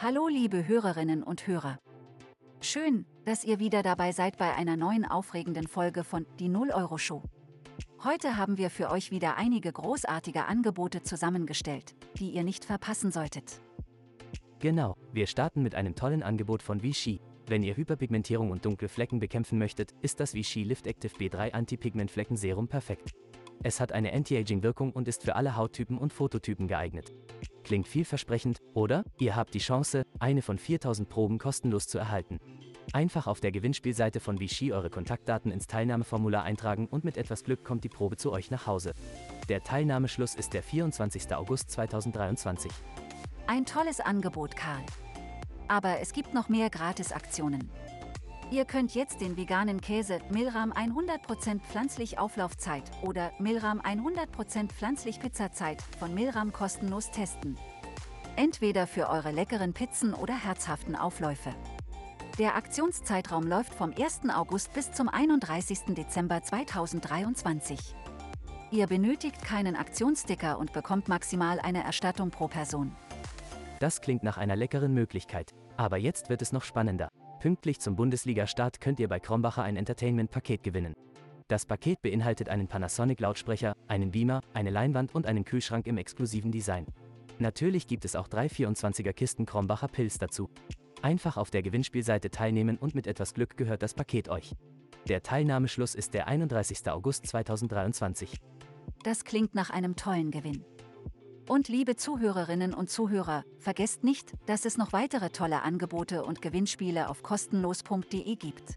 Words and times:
Hallo 0.00 0.28
liebe 0.28 0.68
Hörerinnen 0.68 1.24
und 1.24 1.48
Hörer. 1.48 1.80
Schön, 2.60 3.04
dass 3.24 3.42
ihr 3.42 3.58
wieder 3.58 3.82
dabei 3.82 4.12
seid 4.12 4.38
bei 4.38 4.54
einer 4.54 4.76
neuen 4.76 5.04
aufregenden 5.04 5.66
Folge 5.66 6.04
von 6.04 6.24
Die 6.38 6.48
0 6.48 6.70
Euro 6.70 6.98
Show. 6.98 7.24
Heute 8.04 8.36
haben 8.36 8.58
wir 8.58 8.70
für 8.70 8.92
euch 8.92 9.10
wieder 9.10 9.36
einige 9.36 9.72
großartige 9.72 10.44
Angebote 10.44 11.02
zusammengestellt, 11.02 11.96
die 12.16 12.30
ihr 12.30 12.44
nicht 12.44 12.64
verpassen 12.64 13.10
solltet. 13.10 13.60
Genau, 14.60 14.96
wir 15.12 15.26
starten 15.26 15.64
mit 15.64 15.74
einem 15.74 15.96
tollen 15.96 16.22
Angebot 16.22 16.62
von 16.62 16.80
Vichy. 16.80 17.20
Wenn 17.48 17.64
ihr 17.64 17.76
Hyperpigmentierung 17.76 18.52
und 18.52 18.64
dunkle 18.64 18.88
Flecken 18.88 19.18
bekämpfen 19.18 19.58
möchtet, 19.58 19.96
ist 20.00 20.20
das 20.20 20.32
Vichy 20.32 20.62
Lift 20.62 20.86
Active 20.86 21.16
B3 21.16 21.50
Anti-Pigment 21.50 22.12
Flecken 22.12 22.36
Serum 22.36 22.68
perfekt. 22.68 23.16
Es 23.62 23.80
hat 23.80 23.92
eine 23.92 24.12
Anti-Aging-Wirkung 24.12 24.92
und 24.92 25.08
ist 25.08 25.24
für 25.24 25.34
alle 25.34 25.56
Hauttypen 25.56 25.98
und 25.98 26.12
Fototypen 26.12 26.68
geeignet. 26.68 27.12
Klingt 27.64 27.88
vielversprechend, 27.88 28.60
oder? 28.72 29.04
Ihr 29.18 29.34
habt 29.34 29.52
die 29.52 29.58
Chance, 29.58 30.04
eine 30.20 30.42
von 30.42 30.58
4000 30.58 31.08
Proben 31.08 31.38
kostenlos 31.38 31.88
zu 31.88 31.98
erhalten. 31.98 32.38
Einfach 32.92 33.26
auf 33.26 33.40
der 33.40 33.52
Gewinnspielseite 33.52 34.20
von 34.20 34.40
Vichy 34.40 34.72
eure 34.72 34.88
Kontaktdaten 34.88 35.50
ins 35.50 35.66
Teilnahmeformular 35.66 36.44
eintragen 36.44 36.86
und 36.86 37.04
mit 37.04 37.18
etwas 37.18 37.44
Glück 37.44 37.64
kommt 37.64 37.84
die 37.84 37.90
Probe 37.90 38.16
zu 38.16 38.32
euch 38.32 38.50
nach 38.50 38.66
Hause. 38.66 38.94
Der 39.48 39.62
Teilnahmeschluss 39.62 40.34
ist 40.34 40.54
der 40.54 40.62
24. 40.62 41.34
August 41.34 41.70
2023. 41.70 42.72
Ein 43.46 43.66
tolles 43.66 44.00
Angebot, 44.00 44.56
Karl. 44.56 44.84
Aber 45.66 46.00
es 46.00 46.12
gibt 46.12 46.32
noch 46.32 46.48
mehr 46.48 46.70
Gratisaktionen. 46.70 47.70
Ihr 48.50 48.64
könnt 48.64 48.94
jetzt 48.94 49.20
den 49.20 49.36
veganen 49.36 49.82
Käse 49.82 50.20
Milram 50.30 50.72
100% 50.72 51.60
pflanzlich 51.60 52.18
Auflaufzeit 52.18 52.84
oder 53.02 53.30
Milram 53.38 53.78
100% 53.80 54.68
pflanzlich 54.68 55.20
Pizzazeit 55.20 55.82
von 55.98 56.14
Milram 56.14 56.50
kostenlos 56.50 57.10
testen. 57.10 57.58
Entweder 58.36 58.86
für 58.86 59.10
eure 59.10 59.32
leckeren 59.32 59.74
Pizzen 59.74 60.14
oder 60.14 60.32
herzhaften 60.34 60.96
Aufläufe. 60.96 61.54
Der 62.38 62.56
Aktionszeitraum 62.56 63.46
läuft 63.46 63.74
vom 63.74 63.92
1. 63.92 64.20
August 64.34 64.72
bis 64.72 64.92
zum 64.92 65.10
31. 65.10 65.94
Dezember 65.94 66.42
2023. 66.42 67.78
Ihr 68.70 68.86
benötigt 68.86 69.44
keinen 69.44 69.76
Aktionssticker 69.76 70.58
und 70.58 70.72
bekommt 70.72 71.08
maximal 71.08 71.60
eine 71.60 71.84
Erstattung 71.84 72.30
pro 72.30 72.48
Person. 72.48 72.96
Das 73.78 74.00
klingt 74.00 74.22
nach 74.22 74.38
einer 74.38 74.56
leckeren 74.56 74.94
Möglichkeit. 74.94 75.52
Aber 75.76 75.98
jetzt 75.98 76.30
wird 76.30 76.40
es 76.40 76.52
noch 76.52 76.64
spannender. 76.64 77.10
Pünktlich 77.40 77.78
zum 77.78 77.94
Bundesliga-Start 77.94 78.80
könnt 78.80 78.98
ihr 78.98 79.08
bei 79.08 79.20
Krombacher 79.20 79.62
ein 79.62 79.76
Entertainment-Paket 79.76 80.64
gewinnen. 80.64 80.94
Das 81.46 81.66
Paket 81.66 82.02
beinhaltet 82.02 82.48
einen 82.48 82.66
Panasonic-Lautsprecher, 82.66 83.76
einen 83.86 84.10
Beamer, 84.10 84.40
eine 84.54 84.70
Leinwand 84.70 85.14
und 85.14 85.24
einen 85.26 85.44
Kühlschrank 85.44 85.86
im 85.86 85.98
exklusiven 85.98 86.50
Design. 86.50 86.86
Natürlich 87.38 87.86
gibt 87.86 88.04
es 88.04 88.16
auch 88.16 88.26
drei 88.26 88.46
24er 88.48 89.12
Kisten 89.12 89.46
Krombacher 89.46 89.86
Pilz 89.86 90.18
dazu. 90.18 90.50
Einfach 91.00 91.36
auf 91.36 91.50
der 91.50 91.62
Gewinnspielseite 91.62 92.30
teilnehmen 92.30 92.76
und 92.76 92.96
mit 92.96 93.06
etwas 93.06 93.34
Glück 93.34 93.56
gehört 93.56 93.82
das 93.82 93.94
Paket 93.94 94.28
euch. 94.28 94.56
Der 95.06 95.22
Teilnahmeschluss 95.22 95.94
ist 95.94 96.14
der 96.14 96.26
31. 96.26 96.90
August 96.90 97.24
2023. 97.28 98.40
Das 99.04 99.24
klingt 99.24 99.54
nach 99.54 99.70
einem 99.70 99.94
tollen 99.94 100.32
Gewinn. 100.32 100.64
Und 101.48 101.68
liebe 101.68 101.96
Zuhörerinnen 101.96 102.74
und 102.74 102.90
Zuhörer, 102.90 103.42
vergesst 103.58 104.04
nicht, 104.04 104.34
dass 104.44 104.66
es 104.66 104.76
noch 104.76 104.92
weitere 104.92 105.30
tolle 105.30 105.62
Angebote 105.62 106.22
und 106.22 106.42
Gewinnspiele 106.42 107.08
auf 107.08 107.22
kostenlos.de 107.22 108.36
gibt. 108.36 108.76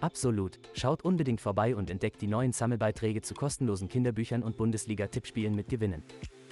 Absolut. 0.00 0.58
Schaut 0.72 1.04
unbedingt 1.04 1.42
vorbei 1.42 1.76
und 1.76 1.90
entdeckt 1.90 2.22
die 2.22 2.28
neuen 2.28 2.52
Sammelbeiträge 2.52 3.20
zu 3.20 3.34
kostenlosen 3.34 3.88
Kinderbüchern 3.88 4.42
und 4.42 4.56
Bundesliga-Tippspielen 4.56 5.54
mit 5.54 5.68
Gewinnen. 5.68 6.02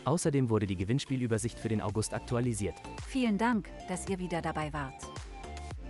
Außerdem 0.04 0.50
wurde 0.50 0.66
die 0.66 0.76
Gewinnspielübersicht 0.76 1.58
für 1.58 1.68
den 1.68 1.80
August 1.80 2.12
aktualisiert. 2.12 2.74
Vielen 3.08 3.38
Dank, 3.38 3.70
dass 3.88 4.06
ihr 4.10 4.18
wieder 4.18 4.42
dabei 4.42 4.70
wart. 4.74 5.08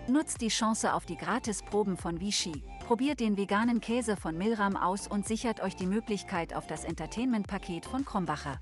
Nutzt 0.09 0.41
die 0.43 0.49
Chance 0.49 0.95
auf 0.95 1.07
die 1.07 1.17
Gratisproben 1.17 1.97
von 1.97 2.21
Vichy, 2.21 2.63
probiert 2.87 3.19
den 3.19 3.37
veganen 3.37 3.81
Käse 3.81 4.17
von 4.17 4.39
Milram 4.39 4.77
aus 4.77 5.09
und 5.09 5.27
sichert 5.27 5.61
euch 5.61 5.75
die 5.75 5.87
Möglichkeit 5.87 6.55
auf 6.55 6.69
das 6.69 6.85
Entertainment-Paket 6.85 7.85
von 7.85 8.05
Krombacher. 8.05 8.61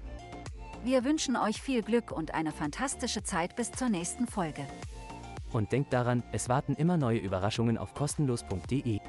Wir 0.85 1.05
wünschen 1.05 1.37
euch 1.37 1.61
viel 1.61 1.83
Glück 1.83 2.13
und 2.13 2.35
eine 2.35 2.53
fantastische 2.53 3.23
Zeit 3.23 3.57
bis 3.57 3.73
zur 3.73 3.89
nächsten 3.89 4.27
Folge. 4.27 4.67
Und 5.53 5.73
denkt 5.73 5.93
daran, 5.93 6.23
es 6.33 6.49
warten 6.49 6.75
immer 6.75 6.97
neue 6.97 7.19
Überraschungen 7.19 7.79
auf 7.79 7.95
kostenlos.de. 7.95 9.01